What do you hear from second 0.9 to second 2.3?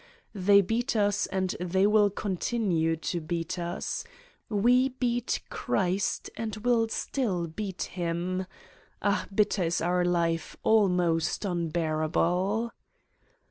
us and they will